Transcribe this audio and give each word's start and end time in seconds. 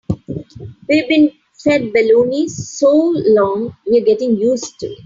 We've 0.89 1.07
been 1.07 1.29
fed 1.63 1.93
baloney 1.93 2.49
so 2.49 2.89
long 3.27 3.77
we're 3.85 4.03
getting 4.03 4.35
used 4.35 4.79
to 4.79 4.87
it. 4.87 4.99